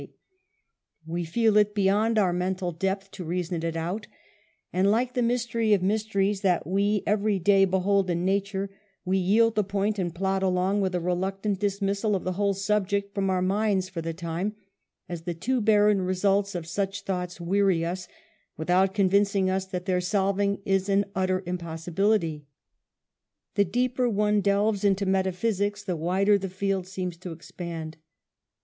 [0.01, 0.17] 28 UNMASKED.
[1.05, 4.05] We feel it beyond our mental depth to reason it out^
[4.73, 8.71] and like the mystery of mysteries that we every day behold in nature,
[9.05, 13.13] we yield the point and plod along with a reluctant dismissal of the whole subject
[13.13, 14.55] from our minds for the time,
[15.07, 18.07] as the too barren results of such thoughts weary us,
[18.57, 22.43] without convincing us that their solving is an utter impossibility.
[23.53, 27.97] The deeper one delves into metaphysics the wider the field seems to expand.